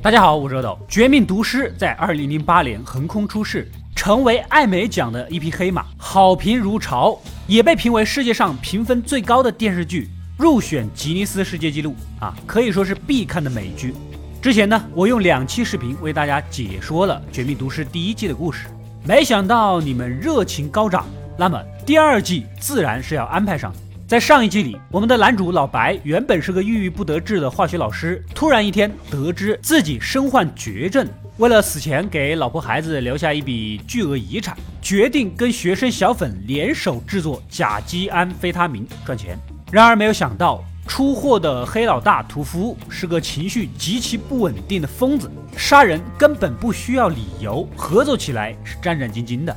[0.00, 0.78] 大家好，我是阿斗。
[0.88, 7.18] 《绝命毒师》在二零零八年横空出世，成为艾美奖的一匹黑马，好评如潮，
[7.48, 10.08] 也被评为世界上评分最高的电视剧，
[10.38, 13.92] 入选吉尼斯世界纪录啊，可以说是必看的美剧。
[14.40, 18.68] 之前呢，我用两期视频为大家解说了《绝命毒师》第一季的故事，
[19.04, 21.06] 没想到你们热情高涨，
[21.36, 23.78] 那么第二季自然是要安排上的。
[24.08, 31.06] 在上一季里，我们的男主老白原本是个郁郁不得志的化学老师，突然一天得知自己身患绝症，
[31.36, 39.38] 为了死前给老婆孩子留下一笔巨额遗产，决定跟学生小粉联手制作甲基安非他明赚钱。
[39.70, 49.54] 然而没有想到，出货的黑老大屠夫是个情绪极其不稳定的疯子，杀人根本不需要理由，合作起来是战战兢兢的。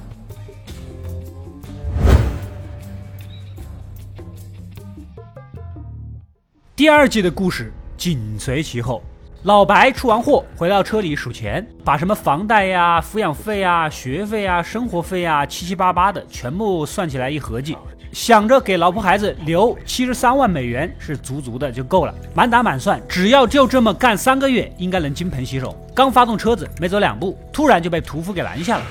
[6.82, 9.04] 第二季的故事紧随其后，
[9.44, 17.78] 老白出完货回到车里数钱，把什么房贷呀、抚养费啊、学费啊、生活费啊，七七八八的全部算起来一合计，
[18.12, 22.16] 想着给老婆孩子留七十三万美元是足足的就够了。
[22.34, 25.80] 满打满算，只要就这么干三个月，应该能金盆洗手。
[25.94, 28.84] 刚发动车子，没走两步，突然就被屠夫给拦下了。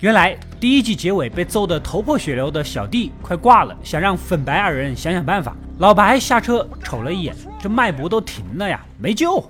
[0.00, 5.56] 原来第一季结尾被揍得头破血流的小弟快挂了，想让粉白二人想想办法。
[5.80, 9.40] 老白下车瞅了一眼，这脉搏都停了呀，没救。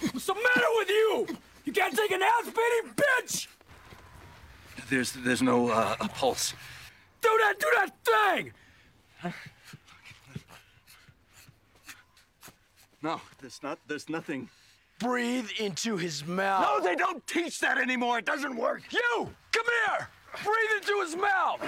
[0.00, 1.36] What's the matter with you?
[1.64, 3.46] You can't take an ass beating, bitch!
[4.88, 6.52] There's there's no uh, a pulse.
[7.20, 8.52] Do that, do that thing!
[13.02, 13.78] No, there's not.
[13.88, 14.48] There's nothing.
[14.98, 16.62] Breathe into his mouth.
[16.62, 18.18] No, they don't teach that anymore.
[18.18, 18.80] It doesn't work.
[18.90, 19.28] You!
[19.52, 20.08] Come here!
[20.42, 21.60] Breathe into his mouth!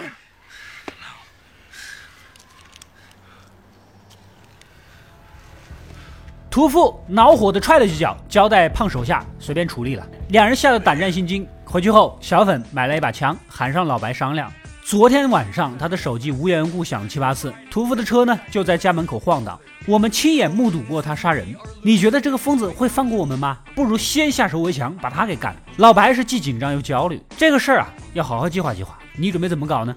[6.51, 10.09] 屠夫恼火的踹了几脚，交代胖手下随便处理了。
[10.31, 11.47] 两人吓得胆战心惊。
[11.65, 14.51] 回去后，小粉买了一把枪，喊上老白商量。
[14.83, 19.61] 昨天晚上，他的手机无缘无故响七八次，屠夫的车呢就在家门口晃荡。
[19.89, 21.57] 我们亲眼目睹过他杀人。
[21.83, 23.65] 你觉得这个疯子会放过我们吗？
[23.75, 25.63] 不如先下手为强，把他给干了。
[25.79, 28.99] 老白是既紧张又焦虑，这个事儿啊要好好计划计划。
[29.17, 29.97] 你准备怎么搞呢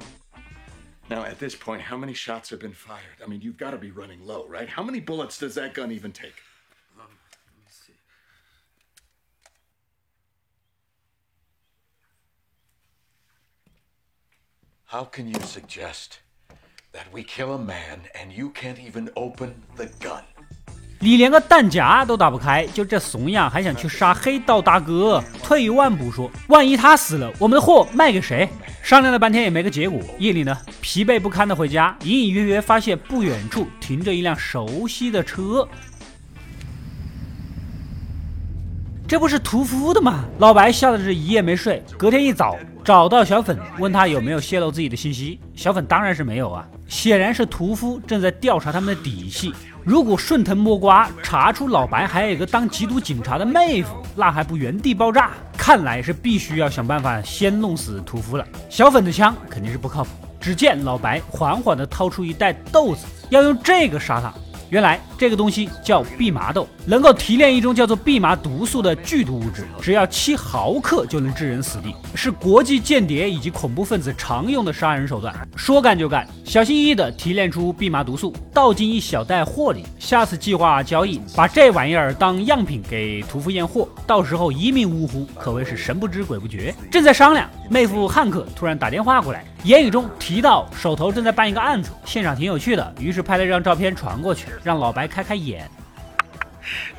[1.09, 3.21] ？Now at this point, how many shots have been fired?
[3.21, 4.69] I mean, you've got to be running low, right?
[4.69, 6.35] How many bullets does that gun even take?
[14.85, 16.19] How can you suggest
[16.93, 20.21] that we kill a man and you can't even open the gun?
[20.99, 25.23] 你连个弹夹都打不开，就这怂样还想去杀黑道大哥？
[25.41, 28.47] 退一万步说，万一他死了，我们的货卖给谁？
[28.83, 29.99] 商量了半天也没个结果。
[30.19, 35.67] 夜里呢，疲惫不堪的回家，隐隐约约发现不远处停着一辆熟悉的车。
[39.07, 40.25] 这不是屠夫的吗？
[40.37, 41.83] 老白吓得是一夜没睡。
[41.97, 45.39] 隔天一早找到小粉，问他有没有泄露自己的信息。
[45.55, 49.53] 小粉当然是没有啊，显然是屠夫正在调查他们的底细。
[49.83, 55.31] 如果顺藤摸瓜查出老白还有一个当缉毒警察的妹夫，那还不原地爆炸？
[55.57, 58.45] 看来是必须要想办法先弄死屠夫了。
[58.69, 60.09] 小粉的枪肯定是不靠谱。
[60.39, 64.33] 只见老白缓缓地掏出一袋豆子，要用这个杀他。
[64.71, 75.35] 原来这个东西叫蓖麻豆，能够提炼一种叫做蓖麻毒素的剧毒物质，只要七毫克就能致人死地，是国际间谍以及恐怖分子常用的杀人手段。
[75.57, 79.83] 说干就干，小心翼翼地提炼出蓖麻毒素，倒进一小袋货里。
[79.99, 86.73] 下次计划交易，把这玩意儿当样品给屠夫验货，到时候一命呜呼，可谓是神不知鬼不觉。
[86.89, 89.43] 正在商量，妹夫汉克突然打电话过来。
[89.63, 95.69] 言语中提到手头正在办一个案子，现场挺有趣的，于是拍了张照片传过去，让老白开开眼。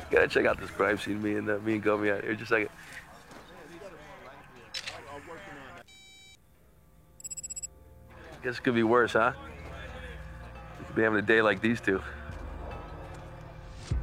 [0.09, 1.17] Gotta check out this crime scene.
[1.17, 2.35] Me and uh, me and Gummy out here.
[2.35, 2.69] Just a second.
[8.43, 9.31] Guess it could be worse, huh?
[10.79, 11.99] You could be having a day like these two.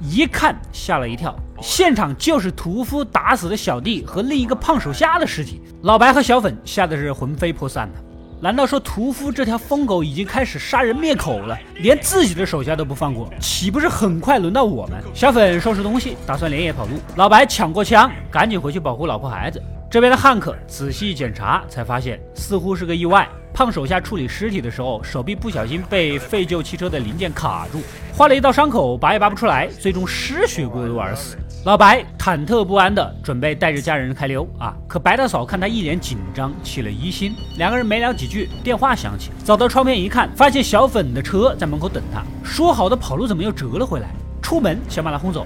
[0.00, 5.62] 一看吓了一跳，现场就是屠夫打死的小弟和另一个胖手下的尸体。
[5.82, 8.09] 老白和小粉吓得是魂飞魄散的。
[8.42, 14.98] 难道说屠夫这条疯狗已经开始杀人灭口了，连自己的手下都不放过，岂不是很快轮到我们？
[15.12, 16.92] 小粉收拾东西，打算连夜跑路。
[17.16, 19.62] 老白抢过枪，赶紧回去保护老婆孩子。
[19.90, 23.28] 这边的汉克仔细检查，才发现似乎是个意外。
[23.52, 27.80] 胖手下处理尸体的时候，手臂不小心被废旧汽车的零件卡住，
[28.16, 31.36] 划了一道伤口，拔也拔不出来，最终失血过多而死。
[31.64, 37.34] 老白忐忑不安的准备带着家人开溜啊，可白大嫂看他一脸紧张，起了疑心。
[37.58, 44.08] 两个人没聊几句，电话响起，走到窗边一看，发现小粉的车在门口等他，说好的跑路怎么又折了回来？
[44.40, 45.44] 出门想把他轰走。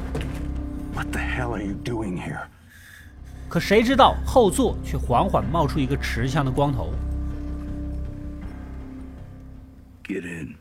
[0.95, 2.43] What the hell are you doing here?
[3.49, 6.93] 可谁知道后座却缓缓冒出一个持枪的光头
[10.07, 10.55] ，Get in.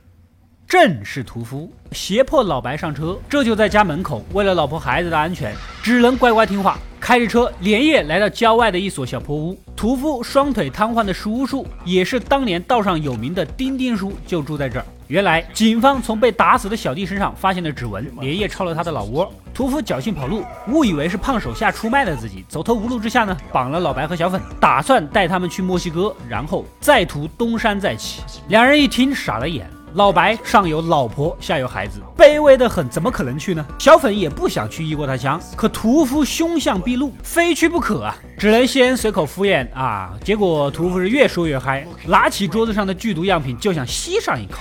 [0.68, 3.18] 正是屠夫，胁迫老白上车。
[3.30, 5.54] 这就在家门口，为了老婆孩子的安全，
[5.84, 9.56] 只能乖乖听话，开着车连夜来到郊外的一所小破屋。
[9.76, 14.86] 屠夫双腿瘫痪的叔叔，也是当年道上有名的丁丁叔，就住在这儿。
[15.14, 19.32] 原来警方从被打死的小弟身上发现了指纹，连夜抄了他的老窝。
[19.54, 28.24] 屠夫侥幸跑路，误以为是胖手下出卖了自己，走投无路之下呢，绑了老白和小粉，打算带他们去墨西哥，然后再图东山再起。
[28.48, 29.70] 两人一听傻了眼。
[29.96, 33.64] 老白上有老婆，下有孩子，卑微的很，怎么可能去呢？
[33.78, 40.14] 小粉也不想去异国他乡，可屠夫凶相毕露，非去不可啊，只能先随口敷衍啊。
[40.24, 44.60] 结果屠夫是越说越嗨，拿起桌子上的剧毒样品就想吸上一口。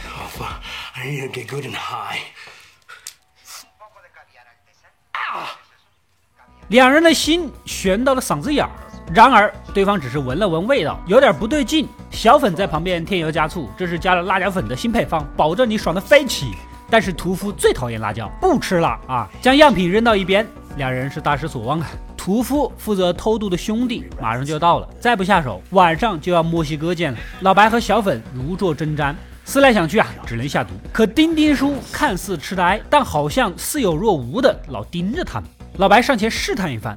[6.69, 8.71] 两人的心悬到了嗓子眼儿。
[9.15, 11.89] 然而，对方只是闻了闻味道，有点不对劲。
[12.11, 16.53] 小粉在旁边添油加醋，这是加了辣椒粉的新配方，保证你爽的飞起。
[16.89, 19.29] 但是屠夫最讨厌辣椒，不吃辣啊！
[19.41, 20.47] 将样品扔到一边，
[20.77, 21.87] 两人是大失所望啊。
[22.17, 27.19] 屠夫负责偷渡的兄弟马上就到了，再不下手，晚上就要墨西哥见了。
[27.41, 29.15] 老白和小粉如坐针毡，
[29.45, 30.71] 思来想去啊，只能下毒。
[30.93, 35.49] 可丁丁叔看似痴呆，但好像似有若无的老盯着他们。
[35.79, 36.97] 老白上前试探一番。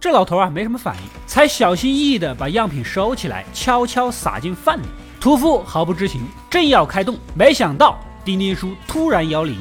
[0.00, 4.86] 这老头啊没什么反应，才小心翼翼地把样品收起来，悄悄撒进饭里。
[5.20, 9.58] 屠夫毫不知情，正要开动，没想到丁丁叔突然摇铃。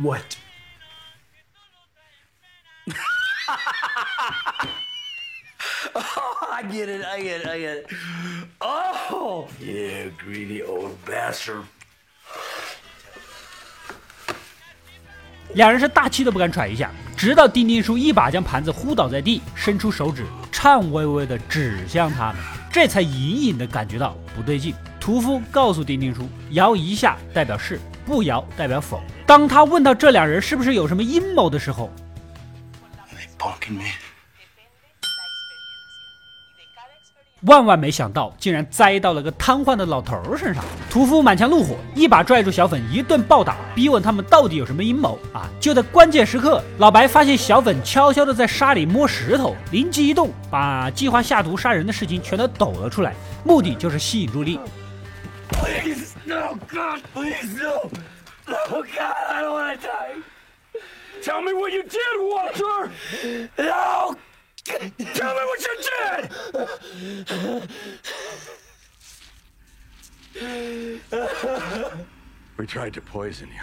[0.00, 0.22] What?
[5.94, 7.86] oh, I get it, I get it, I get it.
[8.60, 9.48] Oh!
[9.60, 11.64] Yeah, greedy old bastard.
[15.52, 22.36] 两人是大气都不敢喘一下，直到丁丁叔一把将盘子呼倒在地，伸出手指，颤巍巍地指向他们，
[22.72, 24.74] 这才隐隐的感觉到不对劲。
[24.98, 29.00] 屠夫告诉丁丁叔，摇一下代表是，不摇代表否。
[29.26, 31.92] 当他问到这两人是不是有什么阴谋的时候，
[33.38, 33.84] punking me?
[37.46, 40.64] 万万没想到，竟然栽到了个瘫痪的老头儿身上。
[40.90, 45.46] 屠夫满腔怒火，一把拽住小粉，一顿暴打，逼问他们到底有什么阴谋啊！
[45.60, 53.14] 就在关键时刻，老白发现小粉悄悄地在沙里摸石头，灵机一动，把计划下毒杀人的事情全都抖了出来，
[53.44, 54.60] 目的就是吸引注意力。
[55.50, 57.90] Please, no, God, please, no.
[58.46, 60.22] Oh, God, I don't want to die.
[61.22, 62.90] Tell me what you did, Walter.
[63.58, 64.16] No.
[64.64, 66.30] Tell me what you did.
[72.56, 73.62] We tried to poison you.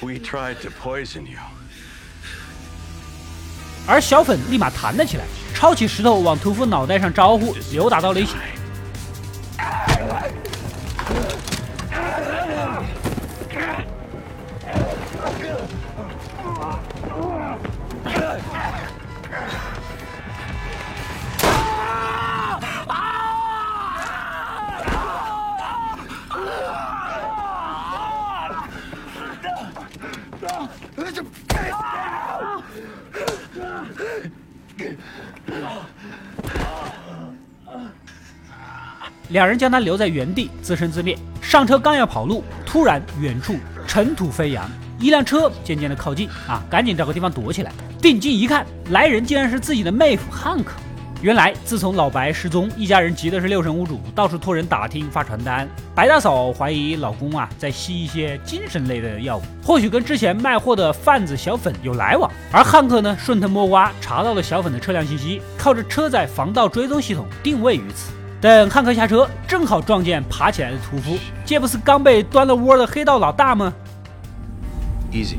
[0.00, 1.38] We tried to poison you.
[3.86, 8.34] 而小粉立马弹了起来，抄起石头往屠夫脑袋上招呼，扭打到了一起。
[39.28, 41.18] 两人将他留在原地，自生自灭。
[41.40, 43.56] 上车刚要跑路，突然远处
[43.86, 44.68] 尘土飞扬，
[44.98, 47.72] 一辆车渐渐的靠近啊，赶紧找个地方躲起来。
[48.00, 50.74] 定睛一看，来人竟然是自己的妹夫汉克。
[51.24, 55.66] 原来自从老白失踪，一家人急的是六神无主，到处托人打听、发传单。
[55.94, 62.30] 白大嫂怀疑老公啊在吸一些精神类的药物，或许跟之前卖货的贩子小粉有来往。
[62.52, 68.12] 而汉克呢，顺藤摸瓜查到了小粉的车辆信息，靠着车载防盗追踪系统定位于此。
[68.38, 71.16] 等汉克下车，正好撞见爬起来的屠夫，
[71.46, 73.72] 这不是刚被端了窝的黑道老大吗
[75.10, 75.38] ？Easy.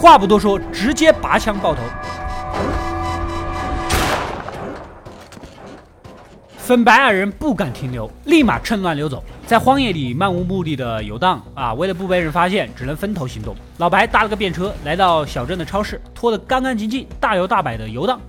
[0.00, 1.82] 话不多说，直接拔枪爆头。
[6.56, 11.74] 粉白二人不敢停留，立马趁乱溜走，在荒野里漫无目的的游荡啊！
[11.74, 13.56] 为了不被人发现，只能分头行动。
[13.78, 18.20] 老白搭了个便车，来到小镇的超市，拖得干干净净，大摇大摆的游荡。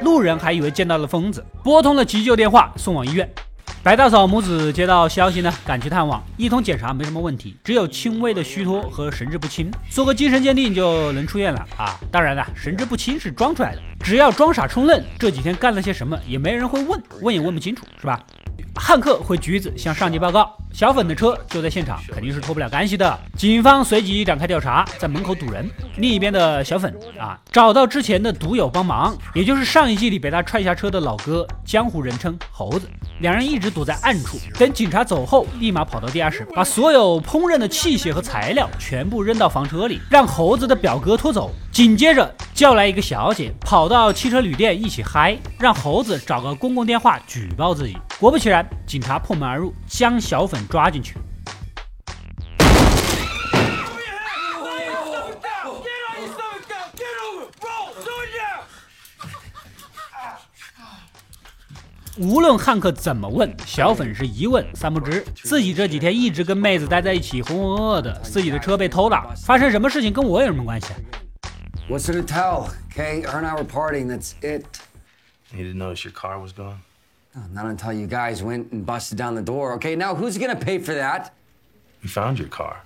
[0.00, 3.30] 路人还以为见到了疯子，拨通了急救电话，送往医院。
[3.84, 11.98] 白大嫂母子接到消息呢，赶去探望，一通检查没什么问题，只有轻微的虚脱和神志不清，做个精神鉴定就能出院了啊！
[12.08, 18.20] 当然了，神志不清是装出来的，只要装傻充愣，这几天干了些什么也没人会问，问也问不清楚，是吧？
[18.74, 23.18] 汉克回局子向上级报告，小粉的车就在现场，肯定是脱不了干系的。
[23.36, 25.68] 警方随即展开调查，在门口堵人。
[25.98, 32.88] 另一边的小粉啊，找到之前的赌友帮忙，也就是上一季里被他踹下车的老哥，江湖人称猴子。
[33.20, 41.54] 两人一直躲在暗处，等警察走后，立马跑到地下室，把所有烹饪的器械和材料全部扔到房车里，让猴子的表哥拖走。
[41.70, 47.96] 紧接着叫来一个小姐，跑到汽车旅店一起嗨，让猴子找个公共电话举报自己。
[48.20, 51.16] 果不其然，警察破门而入将小粉抓进去。
[62.18, 65.24] 无论汉克怎么问小粉是一问三不知。
[65.34, 70.88] 自己这几天一直跟妹子待在一起浑浑噩噩的自己的车被偷了发生什么事情跟我有什么关系
[71.88, 74.64] what'sittertowkayearn our party that's it.
[75.52, 76.78] Didn't your car was gone.
[77.52, 79.72] Not until you guys went and busted down the door.
[79.74, 81.30] Okay, now who's gonna pay for that?
[82.02, 82.76] You found your car.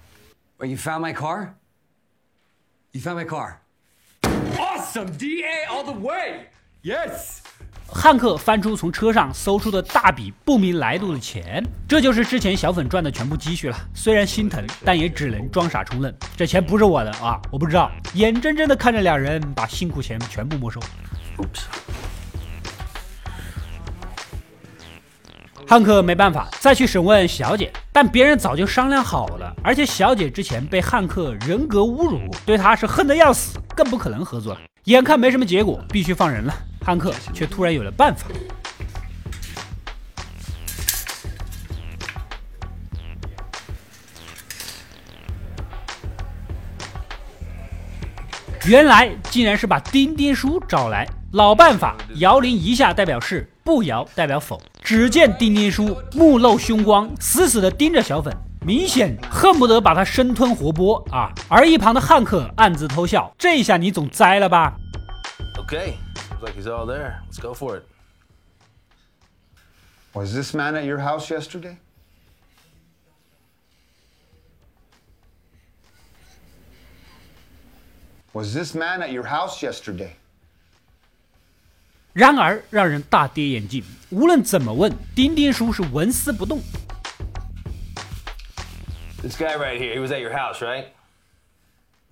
[0.58, 1.54] Wait, you found my car?
[2.92, 3.60] You found my car?
[4.58, 6.46] Awesome, DA all the way.
[6.82, 7.40] Yes.
[7.88, 13.76] 汉克翻出从车上搜出的大笔不明来路的钱，这就是之前小粉赚的全部积蓄了。
[13.94, 16.12] 虽然心疼，但也只能装傻充愣。
[16.36, 17.90] 这钱不是我的啊，我不知道。
[18.14, 20.80] 眼睁睁的看着两人把辛苦钱全部没收。
[25.68, 34.60] 汉克没办法再去审问小姐，但别人早就商量好了，而且小姐之前被汉克人格侮辱，对他是恨得要死，更不可能合作了。
[34.84, 36.54] 眼看没什么结果，必须放人了。
[36.84, 38.28] 汉克却突然有了办法。
[48.68, 51.08] 原来竟然是把丁丁叔找来。
[51.32, 54.62] 老办法，摇铃一下代表是，不摇代表否。
[54.86, 58.32] 只见丁丁叔目露凶光，死死地盯着小粉，
[58.64, 61.34] 明显恨不得把他生吞活剥啊！
[61.48, 64.76] 而一旁的汉克暗自偷笑，这下你总栽了吧
[65.56, 65.94] ？Okay.
[66.30, 67.14] Looks like he's all there.
[67.28, 67.82] Let's go for it.
[70.12, 71.78] Was this man at your house yesterday?
[78.32, 80.12] Was this man at your house yesterday?
[82.16, 83.84] 然而，让人大跌眼镜。
[84.08, 86.62] 无论怎么问，丁丁叔是纹丝不动。
[89.20, 90.86] This guy right here, he was at your house, right?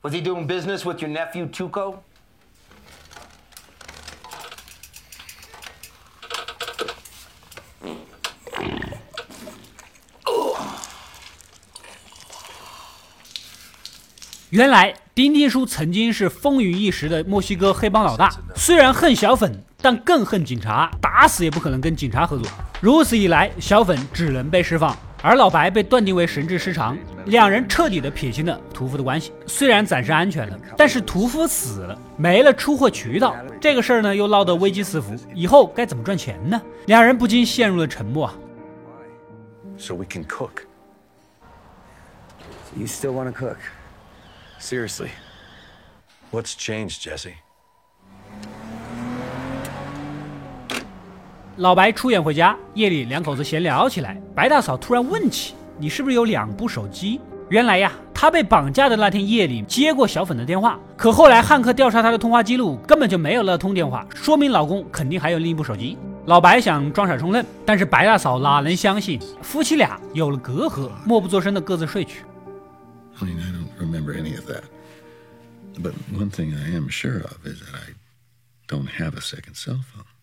[0.03, 2.01] Was he doing business with your nephew Tuco?
[14.51, 22.51] 原来丁丁叔曾经是风云一时的墨西哥黑帮老大，虽然恨小粉，但更恨警察，打死也不可能跟警察合作。
[22.81, 29.31] 如此一来，小粉只能被释放，而老白被断定为神志失常，两人彻底的撇清了屠夫的关系。
[29.47, 36.59] 虽然暂时安全了，但是屠夫死了，没了出货渠道，这个事儿呢又闹得危机四伏，以后该怎么赚钱呢？
[36.87, 38.33] 两人不禁陷入了沉默。
[39.77, 40.63] So we can cook.
[42.75, 43.59] You still want to cook?
[44.59, 45.11] Seriously,
[46.33, 47.35] what's changed, Jesse?
[51.57, 54.21] 老白出院回家，夜里两口子闲聊起来。
[54.35, 65.97] 白大嫂突然问起：“你是不是有两部手机？”原来呀，他被绑架的那天夜里接过小粉的电话，可后来汉克调查他的通话记录，根本就没有那通电话，说明老公肯定还有另一部手机。
[66.27, 69.21] 老白想装傻充愣，但是白大嫂哪能相信？
[69.41, 72.25] 夫妻俩有了隔阂，默不作声的各自睡去。
[73.21, 74.63] I don't remember any of that.
[75.81, 77.95] But one thing I am sure of is that I
[78.67, 80.14] don't have a second cell phone.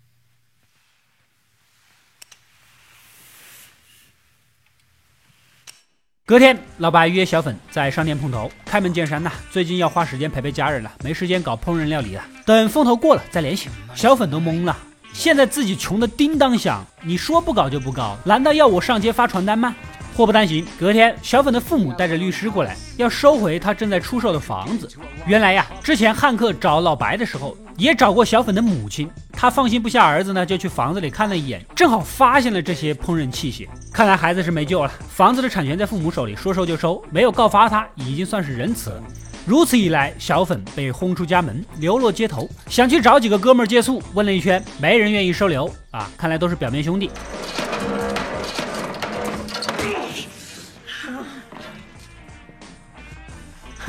[6.32, 13.68] 隔天，老白约小粉在商店碰头，开门见山呐，最近要花时间陪陪家人了，没时间搞烹饪料理了，等风头过了再联系。
[13.94, 14.78] 小粉都懵了，
[15.12, 19.76] 现在自己穷的叮当响，你说不搞就不搞，难道要我上街发传单吗？
[20.16, 24.88] 祸不单行，隔天小粉的父母带着律师过来，要收回他正在出售的房子。
[25.26, 29.10] 原来呀，之前汉克找老白的时候，也找过小粉的母亲。
[29.32, 33.68] 他放心不下儿子呢，就去房子里看了一眼，正好发现了这些烹饪器械。
[33.92, 39.02] 看来孩子是没救了，房子的产权在父母手里，说收就收，没有告发他，已经算是仁慈了。
[39.46, 45.68] 如此一来，小粉被轰出家门，流落街头，想去找几个哥们儿借宿，问了一圈，没人愿意收留。
[45.90, 47.10] 啊，看来都是表面兄弟。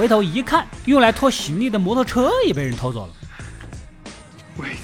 [0.02, 3.12] 回头一看，用来拖行李的摩托车也被人偷走了。
[4.58, 4.74] Wait.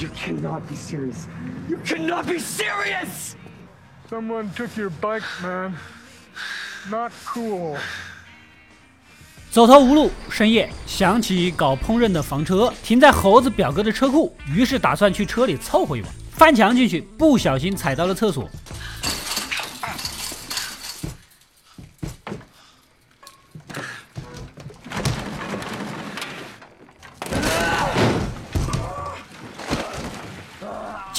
[0.00, 1.26] You cannot be serious.
[1.68, 3.34] You cannot be serious!
[4.08, 5.74] Someone took your bike, man.
[6.88, 7.76] Not cool.
[9.50, 16.10] 走投无路，深夜想起搞烹饪的房车停在猴子表哥的车库，于是打算去车里凑合一晚。
[16.32, 18.48] 翻墙进去，不小心踩到了厕所。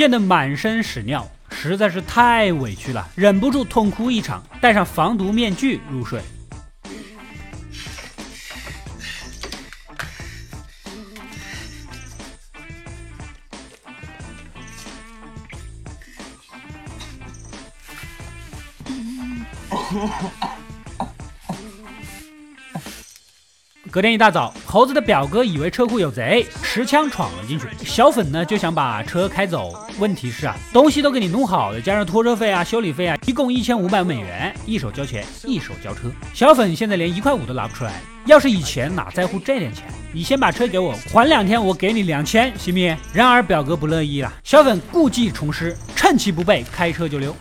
[0.01, 6.19] 溅得满身屎尿，实在是太委屈了，忍不住痛哭一场，戴上防毒面具入睡。
[23.91, 27.67] 隔天一大早，猴子的表哥以为车库有贼，持枪闯了进去。
[27.83, 36.11] 小粉呢就想把车开走，问题是啊，东西都给你弄好了，加上拖车费啊、修理费啊，一共一千五百美元，一手交钱，一手交车。
[36.33, 39.85] 小粉现在连一块五都拿不出来，要是以前哪在乎这点钱？
[40.11, 42.97] 你先把车给我，还两天我给你两千，行不行？
[43.13, 47.35] 然而表哥不乐意了，小粉故技重施，趁其不备，开车就溜。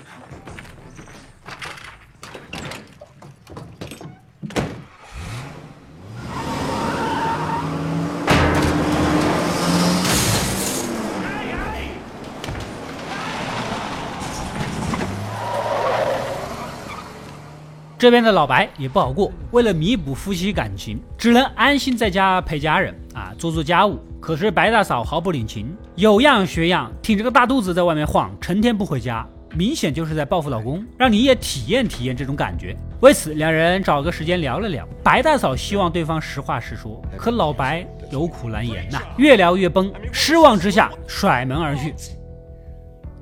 [18.01, 23.99] 这边的老白也不好过，为了弥补夫妻感情，只能安心在家陪家人啊，做做家务。
[24.19, 32.75] 可是白大嫂毫不领情，有样学样，挺着个大肚子在外面晃，成天不回家，明显就是在报复老公，让你也体验体验这种感觉。
[33.03, 34.89] 为此，两人找个时间聊了聊。
[35.05, 41.93] 白大嫂希望对方实话实说，可老白有苦难言呐，越聊越崩，失望之下甩门而去。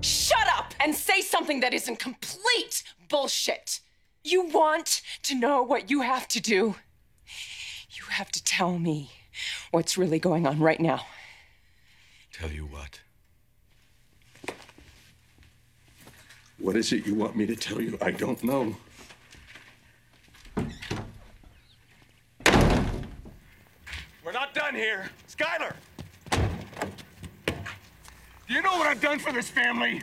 [0.01, 3.79] Shut up and say something that isn't complete bullshit.
[4.28, 6.76] You want to know what you have to do?
[7.92, 9.12] You have to tell me
[9.72, 11.06] what's really going on right now.
[12.32, 13.02] Tell you what.
[16.58, 17.98] What is it you want me to tell you?
[18.02, 18.76] I don't know.
[24.24, 25.10] We're not done here.
[25.28, 25.74] Skylar!
[28.48, 30.02] Do you know what I've done for this family?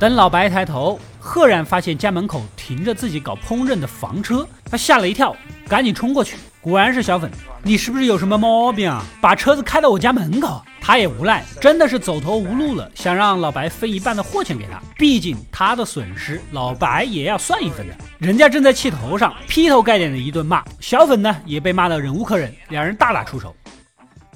[0.00, 5.35] 等老白抬头， 赫然发现家门口停着自己搞烹饪的房车，他吓了一跳，
[5.67, 7.31] 赶紧冲过去，果然是小粉。
[7.63, 9.03] 你是不是有什么毛病啊？
[9.19, 10.63] 把车子开到我家门口？
[10.79, 17.95] 他也无奈，真的是走投无路了，想让老白分一半的货钱给他，毕竟他的损失，老白也要算一份的。
[18.19, 23.55] 人家正在气头上，劈头盖脸的一顿骂，小粉呢也被骂得忍无可忍，两人大打出手。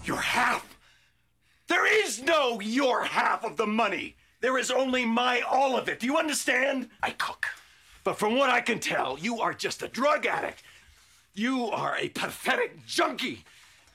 [0.06, 0.62] Your half?
[1.68, 4.16] There is no your half of the money.
[4.42, 6.00] There is only my all of it.
[6.00, 6.90] Do you understand?
[7.04, 7.46] I cook.
[8.06, 10.64] But from what I can tell, you are just a drug addict.
[11.34, 13.44] You are a pathetic junkie.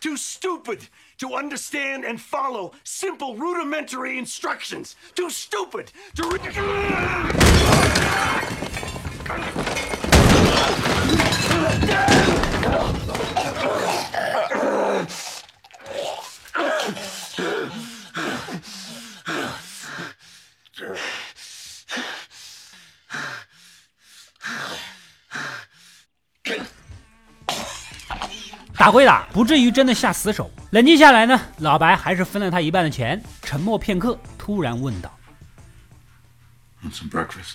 [0.01, 0.87] Too stupid
[1.19, 4.97] to understand and follow simple rudimentary instructions.
[5.15, 6.29] Too stupid to.
[6.29, 6.41] Re-
[28.77, 30.51] "打归打，不至于真的下死手。
[30.71, 33.23] 冷静下来呢，老白还是分了他一半的钱。
[33.41, 35.11] 沉默片刻，突然问道
[36.83, 37.55] Want some breakfast?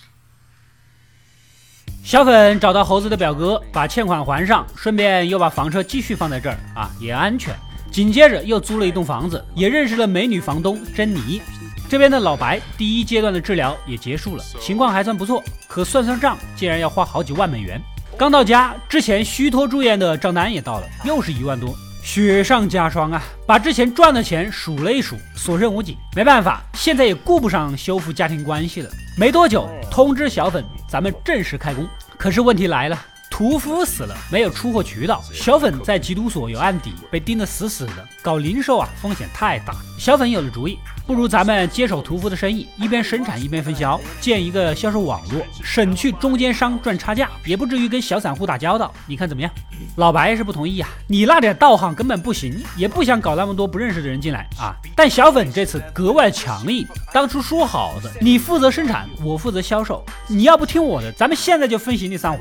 [2.03, 7.53] 小粉找到猴子的表哥，把欠款还上，顺便又把房车继续放在这儿啊，也安全。
[7.91, 11.41] 紧接着又租了一栋房子，也认识了美女房东珍妮。
[11.89, 15.43] 这边的老白第一阶段的治疗也结束了，情况还算不错。
[15.67, 17.81] 可算算账，竟然要花好几万美元。
[18.19, 21.73] 刚到家之前虚脱住院的账单也到了，又是一万多。
[22.03, 23.23] 雪上加霜啊！
[23.47, 25.97] 把之前赚的钱数了一数，所剩无几。
[26.13, 28.89] 没办法，现在也顾不上修复家庭关系了。
[29.17, 31.87] 没多久，通知小粉，咱们正式开工。
[32.17, 32.99] 可是问题来了。
[33.39, 35.23] 屠夫死了，没有出货渠道。
[35.31, 38.05] 小粉在缉毒所有案底，被盯得死死的。
[38.21, 39.73] 搞零售啊，风险太大。
[39.97, 48.93] 小粉有了主意，不如咱们接手屠夫的生意，一边生产一边分销，建一个销售网络，省去中间商赚差价，也不至于跟小散户打交道。
[49.07, 49.49] 你看怎么样？
[49.95, 54.75] 老白是不同意啊，你那点道行根本不行，也不想搞那么多不认识的人进来啊。
[54.97, 62.39] 但小粉这次格外强硬，当初说好的，你负责生产，我负责销售，你要不听我的，咱们现在就分行李散伙。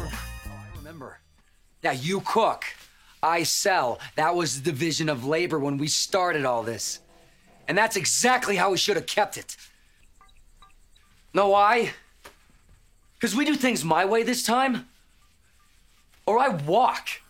[1.84, 2.64] Now you cook,
[3.22, 4.00] I sell.
[4.16, 7.00] That was the division of labor when we started all this.
[7.68, 9.56] And that's exactly how we should have kept it.
[11.34, 11.94] Know why?
[13.16, 14.88] Because we do things my way this time,
[16.26, 17.22] or I walk.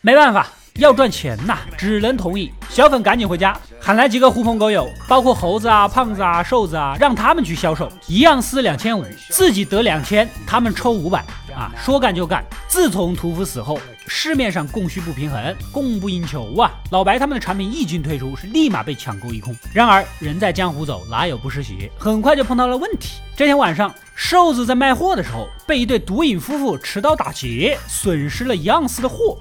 [0.00, 2.51] 没办法， 要赚钱呐，只能同意。
[2.67, 11.23] 小粉赶紧回家，喊来几个狐朋狗友，包括猴子啊、胖子啊、瘦子啊，让他们去销售，一样撕两千五，自己得两千，他们抽五百。
[11.53, 12.43] 啊，说干就干。
[12.67, 16.71] 自从屠夫死后，市面上供需不平衡，供不应求啊。
[16.89, 19.55] 老白他们的产品一经推出，是立马被抢购一空。
[19.71, 21.91] 然而人在江湖走，哪有不湿鞋？
[21.99, 23.19] 很快就碰到了问题。
[23.35, 29.37] 这天晚上，瘦子在卖货的时候，被一对毒瘾夫妇持刀打劫，损失了一盎司的货。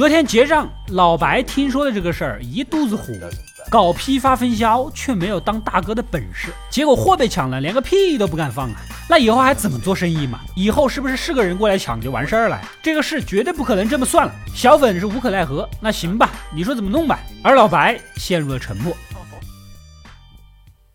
[0.00, 3.12] 隔天结账，老白听说了这个事儿，一肚子火。
[3.70, 8.80] 搞批发分销却没有当大哥的本事，结果货被抢了，连个屁都不敢放啊！
[9.10, 10.40] 那以后还怎么做生意嘛？
[10.56, 12.58] 以后是不是是个人过来抢就完事儿了？
[12.80, 14.34] 这个事绝对不可能这么算了。
[14.54, 17.20] 小粉是无可奈何，那行吧，你说怎么弄吧？
[17.44, 18.96] 而老白陷入了沉默。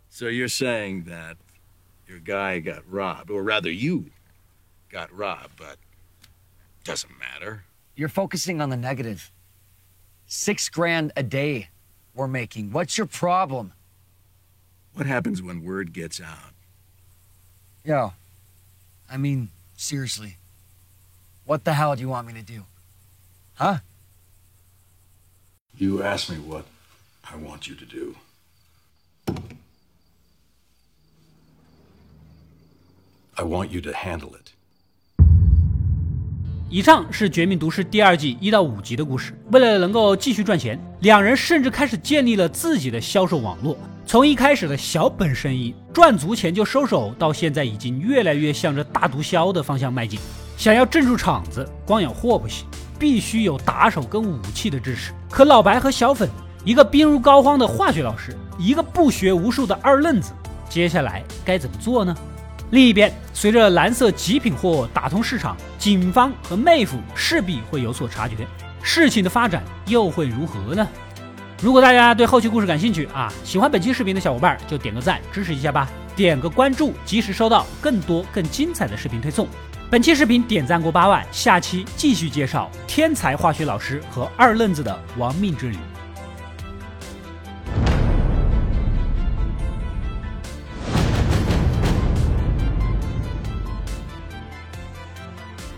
[0.10, 1.36] So you're saying that
[2.08, 4.06] your guy got robbed, or rather you
[4.92, 5.76] got robbed, but
[6.84, 7.60] doesn't matter.
[7.96, 9.32] You're focusing on the negative.
[10.28, 11.70] Six grand a day
[12.14, 12.72] we're making.
[12.72, 13.74] What's your problem?
[14.94, 16.54] What happens when word gets out?
[17.84, 18.14] Yo,
[19.12, 20.38] I mean, seriously.
[21.46, 22.64] What the hell do you want me to do?
[23.56, 23.78] Huh?
[25.78, 26.66] You asked me what
[27.30, 28.16] I want you to do.
[33.38, 34.54] I want you to handle it.
[36.76, 39.32] 以上是《绝命毒师》第二季一到五集的故事。
[39.54, 43.78] 为了能够继续赚钱，两人甚至开始建立了自己的销售网络。
[44.06, 50.20] 从一开始的小本生意，赚足钱就收手，到现在已经越来越向着大毒枭的方向迈进。
[50.58, 52.68] 想要镇住场子，光有货不行，
[53.00, 55.14] 必须有打手跟武器的支持。
[55.30, 56.30] 可老白和小粉，
[56.66, 60.34] 一个病入膏肓的化学老师，一个不学无术的二愣子，
[60.70, 62.14] 接下来该怎么做呢？
[62.72, 68.36] 另一边，随着蓝色极品货打通市场，警方和妹夫势必会有所察觉，
[68.82, 70.88] 事情的发展又会如何呢？
[71.62, 79.48] 如果大家对后期故事感兴趣啊，喜欢本期视频的小伙伴就点个赞支持一下吧，点个关注，及时收到更多更精彩的视频推送。
[79.90, 85.78] 本期视频点赞过八万，下期继续介绍天才化学老师和二愣子的亡命之旅。